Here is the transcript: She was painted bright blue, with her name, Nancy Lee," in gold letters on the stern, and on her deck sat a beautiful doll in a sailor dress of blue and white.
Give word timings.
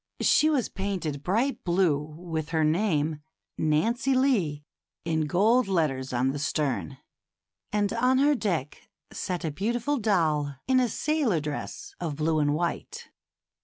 She 0.21 0.49
was 0.49 0.67
painted 0.67 1.21
bright 1.21 1.63
blue, 1.63 2.01
with 2.17 2.49
her 2.49 2.63
name, 2.63 3.21
Nancy 3.55 4.15
Lee," 4.15 4.65
in 5.05 5.27
gold 5.27 5.67
letters 5.67 6.11
on 6.11 6.31
the 6.31 6.39
stern, 6.39 6.97
and 7.71 7.93
on 7.93 8.17
her 8.17 8.33
deck 8.33 8.89
sat 9.13 9.45
a 9.45 9.51
beautiful 9.51 9.97
doll 9.99 10.55
in 10.67 10.79
a 10.79 10.89
sailor 10.89 11.39
dress 11.39 11.93
of 11.99 12.15
blue 12.15 12.39
and 12.39 12.55
white. 12.55 13.09